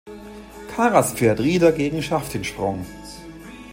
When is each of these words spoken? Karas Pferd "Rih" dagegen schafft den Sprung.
Karas 0.73 1.13
Pferd 1.13 1.39
"Rih" 1.41 1.59
dagegen 1.59 2.01
schafft 2.01 2.33
den 2.33 2.43
Sprung. 2.43 2.87